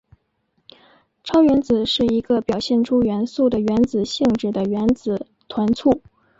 [1.23, 6.01] 超原子是一个表现出元素的原子性质的原子团簇。